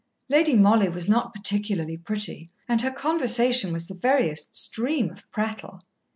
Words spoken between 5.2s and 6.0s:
prattle.